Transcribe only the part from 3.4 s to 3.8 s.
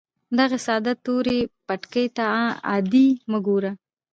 ګوره